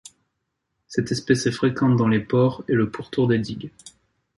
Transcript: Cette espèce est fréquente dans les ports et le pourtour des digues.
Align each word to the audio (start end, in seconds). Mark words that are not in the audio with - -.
Cette 0.87 1.11
espèce 1.11 1.45
est 1.45 1.51
fréquente 1.51 1.95
dans 1.95 2.07
les 2.07 2.19
ports 2.21 2.63
et 2.67 2.73
le 2.73 2.89
pourtour 2.89 3.27
des 3.27 3.37
digues. 3.37 3.71